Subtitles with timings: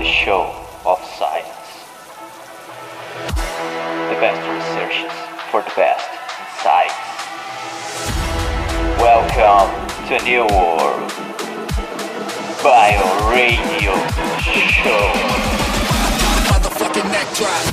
[0.00, 0.50] the show
[0.86, 1.84] of science.
[4.08, 5.12] The best researches
[5.50, 6.08] for the best
[6.40, 6.94] insights.
[8.96, 9.68] Welcome
[10.08, 11.12] to a new world.
[12.62, 13.92] Bio Radio
[14.40, 15.12] Show.
[16.48, 17.69] Motherfucking neck drop.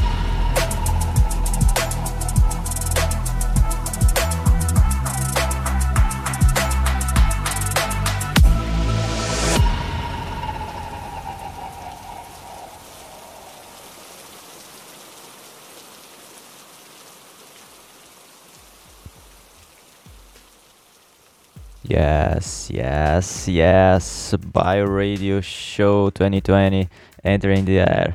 [21.97, 24.35] Yes, yes, yes.
[24.53, 26.87] Bio Radio Show 2020
[27.23, 28.13] entering the air.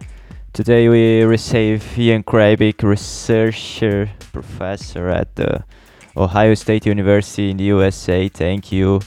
[0.52, 5.64] Today we receive Ian Krajbich, researcher, professor at the
[6.16, 8.28] Ohio State University in the USA.
[8.28, 9.00] Thank you.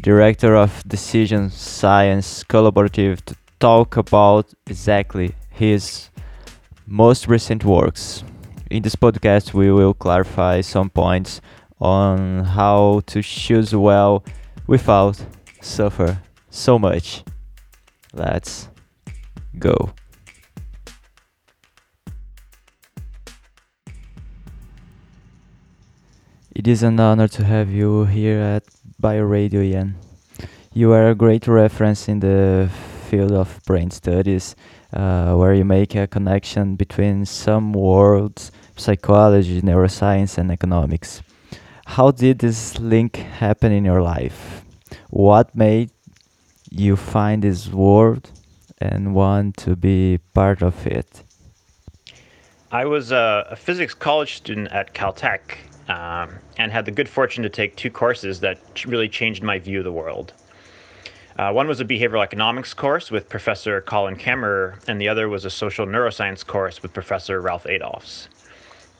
[0.00, 6.08] Director of Decision Science Collaborative to talk about exactly his
[6.86, 8.24] most recent works.
[8.70, 11.42] In this podcast, we will clarify some points
[11.80, 14.24] on how to choose well
[14.66, 15.24] without
[15.60, 16.20] suffer
[16.50, 17.24] so much.
[18.12, 18.68] Let's
[19.58, 19.92] go.
[26.54, 28.64] It is an honor to have you here at
[28.98, 29.94] Bio Radio, Ian.
[30.72, 32.68] You are a great reference in the
[33.08, 34.56] field of brain studies,
[34.92, 41.22] uh, where you make a connection between some worlds, psychology, neuroscience, and economics.
[41.88, 44.62] How did this link happen in your life?
[45.08, 45.90] What made
[46.70, 48.30] you find this world
[48.78, 51.24] and want to be part of it?
[52.70, 55.56] I was a, a physics college student at Caltech
[55.88, 59.78] um, and had the good fortune to take two courses that really changed my view
[59.78, 60.34] of the world.
[61.38, 65.46] Uh, one was a behavioral economics course with Professor Colin Camerer, and the other was
[65.46, 68.28] a social neuroscience course with Professor Ralph Adolphs.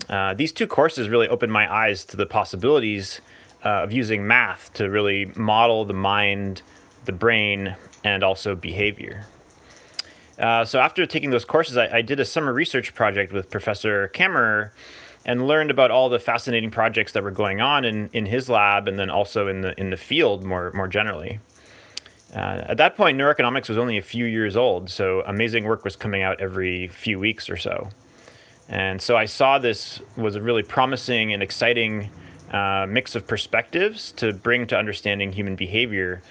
[0.08, 3.20] Uh, these two courses really opened my eyes to the possibilities
[3.64, 6.62] uh, of using math to really model the mind,
[7.04, 7.74] the brain,
[8.04, 9.26] and also behavior.
[10.38, 14.08] Uh, so after taking those courses, I, I, did a summer research project with Professor
[14.14, 14.70] Camerer
[15.26, 18.86] and learned about all the fascinating projects that were going on in, in his lab
[18.86, 21.40] and then also in the in the field more more generally.
[22.34, 25.96] Uh, at that point, neuroeconomics was only a few years old, so amazing work was
[25.96, 27.88] coming out every few weeks or so.
[28.68, 32.10] And so I saw this was a really promising and exciting
[32.52, 36.22] uh, mix of perspectives to bring to understanding human behavior.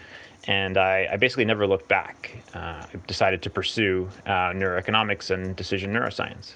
[0.46, 2.38] And I, I basically never looked back.
[2.54, 6.54] Uh, I decided to pursue uh, neuroeconomics and decision neuroscience.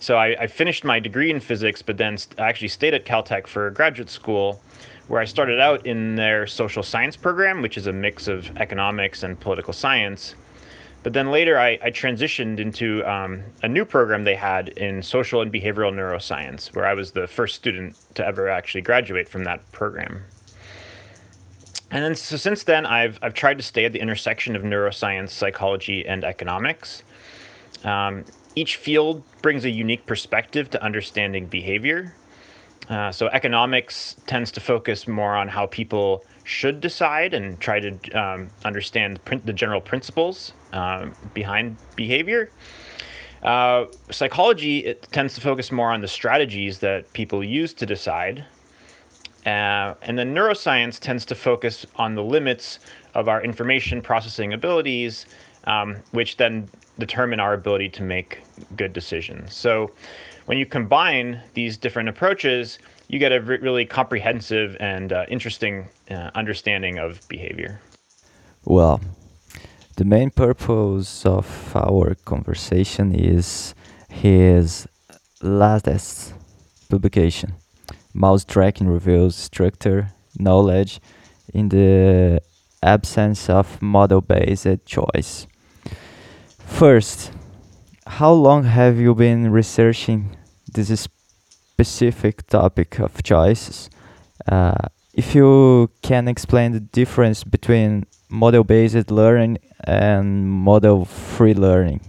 [0.00, 3.06] So I, I, finished my degree in physics, but then st- I actually stayed at
[3.06, 4.60] Caltech for graduate school,
[5.08, 9.22] where I started out in their social science program, which is a mix of economics
[9.22, 10.34] and political science.
[11.04, 15.42] But then later, I, I transitioned into um, a new program they had in social
[15.42, 19.70] and behavioral neuroscience, where I was the first student to ever actually graduate from that
[19.70, 20.24] program.
[21.90, 25.28] And then, so since then, I've, I've tried to stay at the intersection of neuroscience,
[25.28, 27.02] psychology, and economics.
[27.84, 28.24] Um,
[28.56, 32.14] each field brings a unique perspective to understanding behavior.
[32.88, 38.10] Uh, so, economics tends to focus more on how people should decide and try to
[38.12, 42.50] um, understand the general principles uh, behind behavior.
[43.42, 48.44] Uh, psychology it tends to focus more on the strategies that people use to decide.
[49.44, 52.78] Uh, and then neuroscience tends to focus on the limits
[53.14, 55.26] of our information processing abilities,
[55.64, 56.68] um, which then
[56.98, 58.42] determine our ability to make
[58.76, 59.54] good decisions.
[59.54, 59.90] So
[60.46, 62.78] when you combine these different approaches,
[63.08, 67.80] you get a really comprehensive and uh, interesting uh, understanding of behavior.
[68.64, 69.00] Well,
[69.96, 73.74] the main purpose of our conversation is
[74.08, 74.88] his
[75.42, 76.34] latest
[76.88, 77.54] publication.
[78.12, 81.00] Mouse tracking reveals structure knowledge
[81.52, 82.40] in the
[82.82, 85.46] absence of model based choice.
[86.58, 87.32] First,
[88.06, 90.36] how long have you been researching
[90.72, 91.08] this
[91.74, 93.90] specific topic of choices.
[94.46, 102.00] Uh, if you can explain the difference between model based learning and model free learning.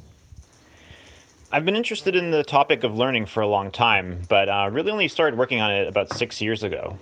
[1.52, 4.92] I've been interested in the topic of learning for a long time, but uh, really
[4.92, 6.98] only started working on it about six years ago.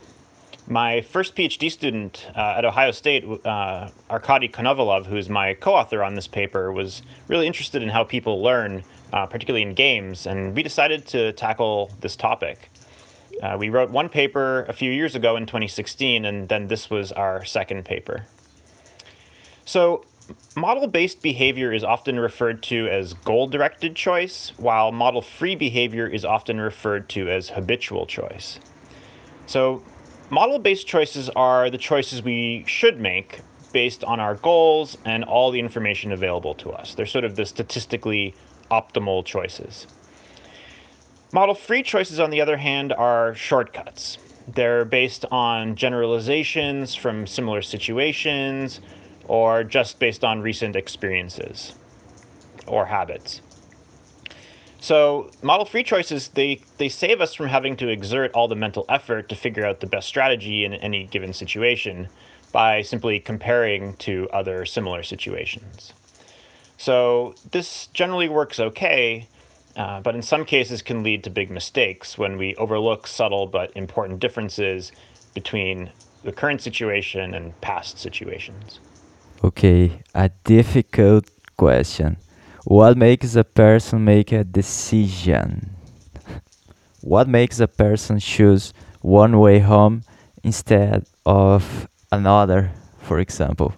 [0.68, 6.04] My first PhD student uh, at Ohio State, uh, Arkady Konovalov, who's my co author
[6.04, 8.84] on this paper, was really interested in how people learn
[9.14, 12.70] uh, particularly in games, and we decided to tackle this topic.
[13.42, 17.12] Uh, we wrote one paper a few years ago in 2016, and then this was
[17.12, 18.26] our second paper.
[19.66, 20.04] So,
[20.56, 26.08] model based behavior is often referred to as goal directed choice, while model free behavior
[26.08, 28.60] is often referred to as habitual choice.
[29.46, 29.84] So,
[30.30, 33.42] model based choices are the choices we should make
[33.72, 36.94] based on our goals and all the information available to us.
[36.94, 38.36] They're sort of the statistically
[38.72, 39.88] optimal choices.
[41.32, 44.20] Model free choices, on the other hand, are shortcuts.
[44.48, 48.82] They're based on generalizations from similar situations
[49.28, 51.74] or just based on recent experiences
[52.68, 53.42] or habits.
[54.84, 58.86] So model free choices they they save us from having to exert all the mental
[58.90, 62.10] effort to figure out the best strategy in any given situation
[62.52, 65.94] by simply comparing to other similar situations.
[66.78, 69.26] So this generally works okay,
[69.78, 73.72] uh, but in some cases can lead to big mistakes when we overlook subtle but
[73.78, 74.92] important differences
[75.34, 75.94] between
[76.26, 78.82] the current situation and past situations.
[79.46, 82.18] Okay, a difficult question.
[82.66, 85.76] What makes a person make a decision?
[87.02, 90.04] What makes a person choose one way home
[90.44, 92.72] instead of another,
[93.02, 93.74] for example?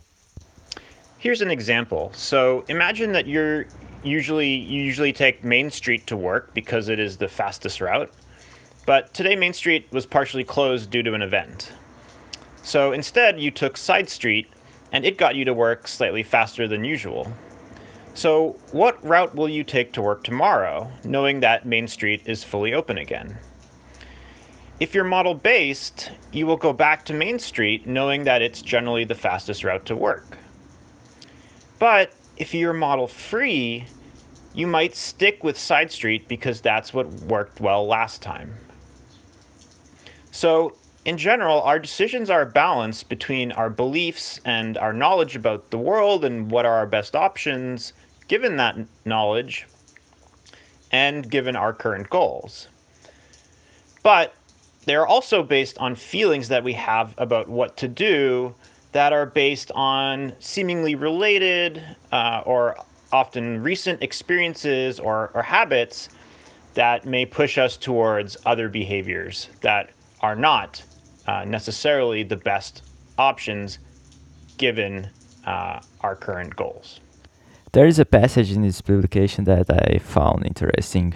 [1.17, 2.11] Here's an example.
[2.13, 3.65] So imagine that you're
[4.03, 8.13] usually you usually take Main Street to work because it is the fastest route.
[8.85, 11.71] But today Main Street was partially closed due to an event.
[12.61, 14.47] So instead you took Side Street
[14.91, 17.33] and it got you to work slightly faster than usual.
[18.15, 22.73] So what route will you take to work tomorrow, knowing that Main Street is fully
[22.73, 23.37] open again?
[24.79, 29.03] If you're model based, you will go back to Main Street knowing that it's generally
[29.03, 30.37] the fastest route to work.
[31.77, 33.85] But if you're model free,
[34.53, 38.55] you might stick with side street because that's what worked well last time.
[40.31, 40.73] So,
[41.03, 45.77] in general, our decisions are a balance between our beliefs and our knowledge about the
[45.77, 47.93] world and what are our best options
[48.27, 49.65] given that knowledge
[50.91, 52.67] and given our current goals.
[54.03, 54.33] But
[54.85, 58.53] they're also based on feelings that we have about what to do
[58.91, 62.77] that are based on seemingly related uh, or
[63.11, 66.09] often recent experiences or, or habits
[66.75, 69.89] that may push us towards other behaviors that
[70.21, 70.83] are not
[71.27, 72.83] uh, necessarily the best
[73.17, 73.79] options
[74.57, 75.09] given
[75.45, 76.99] uh, our current goals.
[77.75, 81.15] There is a passage in this publication that I found interesting.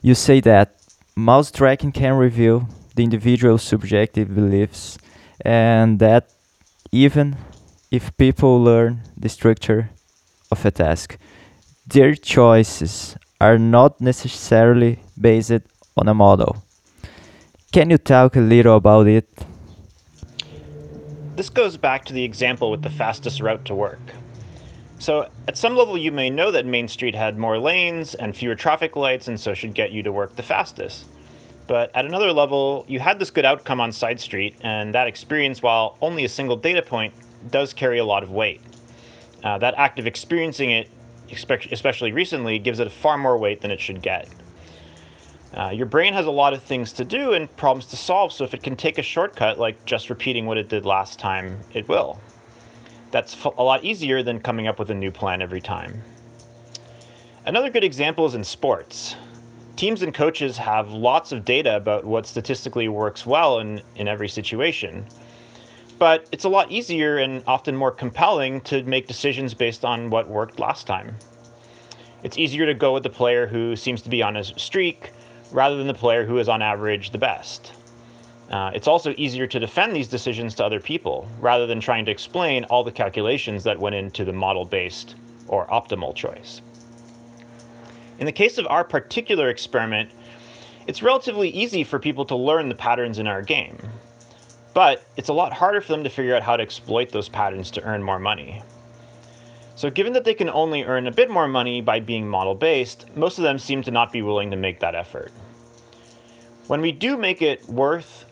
[0.00, 0.80] You say that
[1.14, 2.66] mouse tracking can reveal
[2.96, 4.96] the individual's subjective beliefs
[5.44, 6.30] and that
[6.92, 7.36] even
[7.90, 9.90] if people learn the structure
[10.50, 11.18] of a task,
[11.86, 15.60] their choices are not necessarily based
[15.94, 16.64] on a model.
[17.70, 19.28] Can you talk a little about it?
[21.36, 24.00] This goes back to the example with the fastest route to work.
[25.02, 28.54] So, at some level, you may know that Main Street had more lanes and fewer
[28.54, 31.06] traffic lights, and so should get you to work the fastest.
[31.66, 35.60] But at another level, you had this good outcome on Side Street, and that experience,
[35.60, 37.12] while only a single data point,
[37.50, 38.60] does carry a lot of weight.
[39.42, 40.88] Uh, that act of experiencing it,
[41.32, 44.28] especially recently, gives it far more weight than it should get.
[45.56, 48.44] Uh, your brain has a lot of things to do and problems to solve, so
[48.44, 51.88] if it can take a shortcut, like just repeating what it did last time, it
[51.88, 52.20] will.
[53.12, 56.02] That's a lot easier than coming up with a new plan every time.
[57.46, 59.14] Another good example is in sports
[59.76, 64.28] teams and coaches have lots of data about what statistically works well in, in every
[64.28, 65.04] situation.
[65.98, 70.28] But it's a lot easier and often more compelling to make decisions based on what
[70.28, 71.16] worked last time.
[72.22, 75.10] It's easier to go with the player who seems to be on a streak
[75.50, 77.72] rather than the player who is on average the best.
[78.52, 82.10] Uh, it's also easier to defend these decisions to other people rather than trying to
[82.10, 85.14] explain all the calculations that went into the model based
[85.48, 86.60] or optimal choice.
[88.18, 90.10] In the case of our particular experiment,
[90.86, 93.78] it's relatively easy for people to learn the patterns in our game.
[94.74, 97.70] But it's a lot harder for them to figure out how to exploit those patterns
[97.72, 98.62] to earn more money.
[99.76, 103.06] So, given that they can only earn a bit more money by being model based,
[103.16, 105.32] most of them seem to not be willing to make that effort.
[106.66, 108.26] When we do make it worth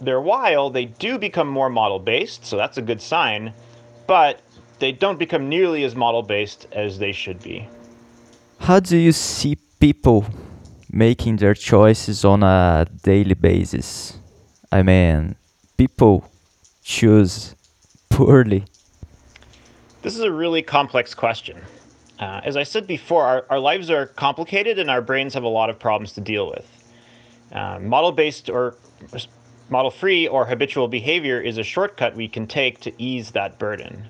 [0.00, 3.52] their while, they do become more model based, so that's a good sign,
[4.06, 4.40] but
[4.78, 7.68] they don't become nearly as model based as they should be.
[8.58, 10.26] How do you see people
[10.90, 14.18] making their choices on a daily basis?
[14.72, 15.36] I mean,
[15.76, 16.30] people
[16.82, 17.54] choose
[18.08, 18.64] poorly.
[20.02, 21.58] This is a really complex question.
[22.18, 25.48] Uh, as I said before, our, our lives are complicated and our brains have a
[25.48, 26.66] lot of problems to deal with.
[27.52, 28.76] Uh, model based or
[29.68, 34.08] model free or habitual behavior is a shortcut we can take to ease that burden.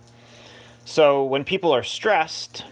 [0.84, 2.64] So when people are stressed,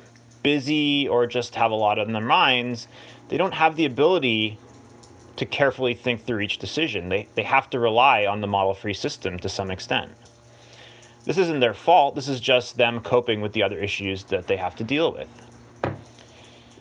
[0.43, 2.89] busy, or just have a lot on their minds,
[3.29, 4.59] they don't have the ability
[5.37, 7.09] to carefully think through each decision.
[7.09, 10.13] They, they have to rely on the model free system to some extent.
[11.25, 14.57] This isn't their fault, this is just them coping with the other issues that they
[14.57, 15.29] have to deal with.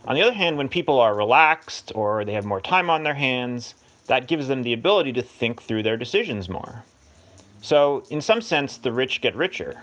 [0.05, 3.13] On the other hand, when people are relaxed or they have more time on their
[3.13, 3.73] hands,
[4.07, 6.83] that gives them the ability to think through their decisions more.
[7.61, 9.81] So, in some sense, the rich get richer.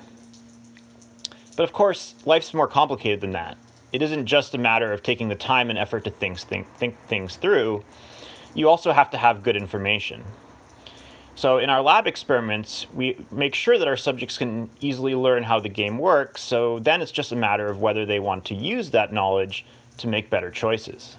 [1.57, 3.57] But of course, life's more complicated than that.
[3.93, 6.97] It isn't just a matter of taking the time and effort to think, think, think
[7.09, 7.83] things through.
[8.55, 10.23] You also have to have good information.
[11.35, 15.59] So in our lab experiments, we make sure that our subjects can easily learn how
[15.59, 16.43] the game works.
[16.43, 19.65] So then it's just a matter of whether they want to use that knowledge
[19.99, 21.17] to make better choices.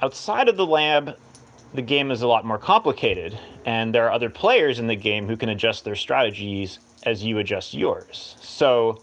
[0.00, 1.16] Outside of the lab,
[1.74, 5.26] the game is a lot more complicated, and there are other players in the game
[5.26, 8.36] who can adjust their strategies as you adjust yours.
[8.40, 9.02] So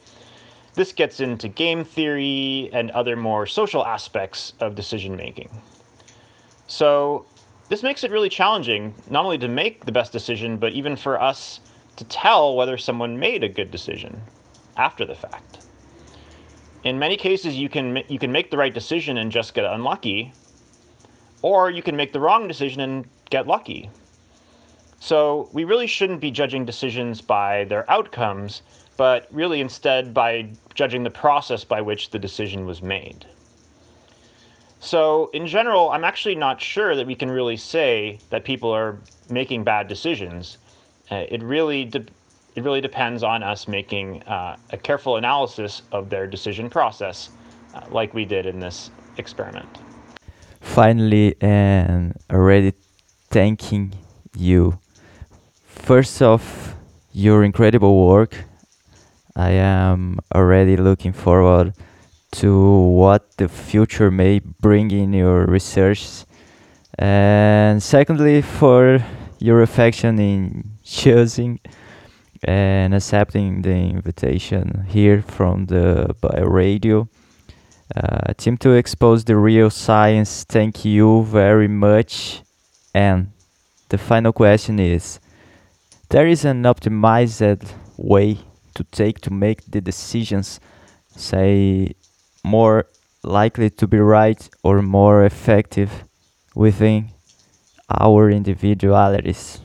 [0.75, 5.49] this gets into game theory and other more social aspects of decision making.
[6.67, 7.25] So
[7.69, 11.21] this makes it really challenging, not only to make the best decision, but even for
[11.21, 11.59] us
[11.95, 14.19] to tell whether someone made a good decision
[14.77, 15.59] after the fact.
[16.83, 20.33] In many cases, you can you can make the right decision and just get unlucky,
[21.43, 23.91] or you can make the wrong decision and get lucky.
[24.99, 28.63] So we really shouldn't be judging decisions by their outcomes,
[28.97, 33.25] but really instead by judging the process by which the decision was made.
[34.79, 38.97] So, in general, I'm actually not sure that we can really say that people are
[39.29, 40.57] making bad decisions.
[41.09, 42.05] Uh, it really de-
[42.55, 47.29] it really depends on us making uh, a careful analysis of their decision process,
[47.73, 49.79] uh, like we did in this experiment.
[50.63, 52.73] Finally, and already
[53.29, 53.93] thanking
[54.35, 54.79] you.
[55.67, 56.75] First off,
[57.11, 58.45] your incredible work.
[59.35, 61.73] I am already looking forward
[62.31, 62.67] to
[62.97, 66.25] what the future may bring in your research.
[66.97, 69.03] And secondly, for
[69.39, 71.59] your affection in choosing
[72.43, 77.07] and accepting the invitation here from the Bio Radio
[77.95, 80.43] uh, team to expose the real science.
[80.43, 82.41] Thank you very much.
[82.93, 83.31] And
[83.89, 85.19] the final question is
[86.09, 88.39] there is an optimized way
[88.75, 90.59] to take to make the decisions,
[91.15, 91.93] say,
[92.43, 92.87] more
[93.23, 96.03] likely to be right or more effective
[96.55, 97.09] within
[97.89, 99.59] our individualities?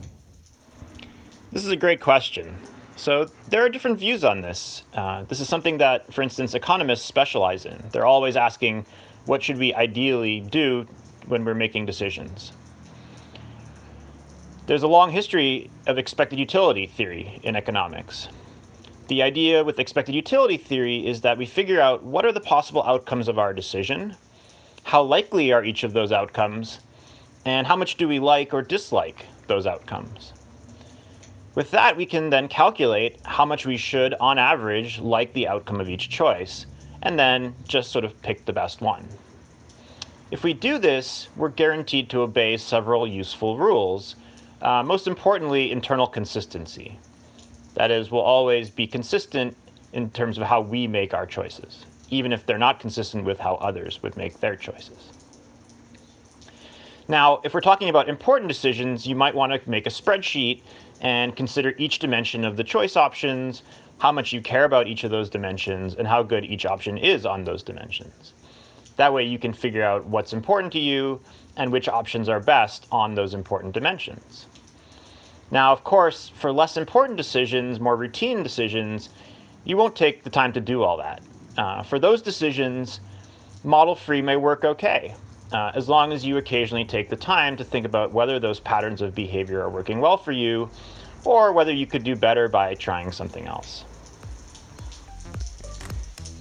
[1.53, 2.57] This is a great question.
[2.99, 4.83] So, there are different views on this.
[4.93, 7.81] Uh, this is something that, for instance, economists specialize in.
[7.93, 8.87] They're always asking,
[9.25, 10.85] what should we ideally do
[11.29, 12.51] when we're making decisions?
[14.67, 18.29] There's a long history of expected utility theory in economics.
[19.07, 22.83] The idea with expected utility theory is that we figure out what are the possible
[22.83, 24.17] outcomes of our decision,
[24.83, 26.81] how likely are each of those outcomes,
[27.45, 30.33] and how much do we like or dislike those outcomes.
[31.59, 35.81] With that, we can then calculate how much we should, on average, like the outcome
[35.81, 36.67] of each choice,
[37.03, 39.09] and then just sort of pick the best one.
[40.31, 44.15] If we do this, we're guaranteed to obey several useful rules,
[44.63, 46.97] uh, most importantly, internal consistency.
[47.75, 49.57] That is, we'll always be consistent
[49.93, 53.57] in terms of how we make our choices, even if they're not consistent with how
[53.57, 55.11] others would make their choices.
[57.09, 60.61] Now, if we're talking about important decisions, you might want to make a spreadsheet
[61.01, 63.63] and consider each dimension of the choice options,
[63.99, 67.27] how much you care about each of those dimensions, and how good each option is
[67.27, 68.33] on those dimensions.
[68.97, 71.21] That way, you can figure out what's important to you
[71.57, 74.47] and which options are best on those important dimensions.
[75.51, 79.09] Now, of course, for less important decisions, more routine decisions,
[79.65, 81.23] you won't take the time to do all that.
[81.57, 83.01] Uh, for those decisions,
[83.65, 85.15] model free may work okay,
[85.53, 89.01] uh, as long as you occasionally take the time to think about whether those patterns
[89.01, 90.69] of behavior are working well for you
[91.25, 93.85] or whether you could do better by trying something else.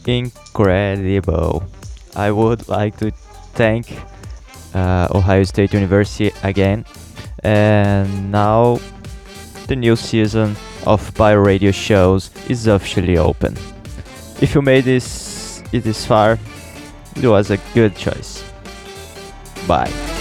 [0.06, 1.64] Incredible.
[2.16, 3.12] I would like to
[3.54, 3.94] thank
[4.74, 6.86] uh, Ohio State University again.
[7.44, 8.80] And now
[9.68, 13.58] the new season of Bio Radio shows is officially open.
[14.40, 16.40] If you made this it is far,
[17.16, 18.37] it was a good choice.
[19.68, 20.17] Bye.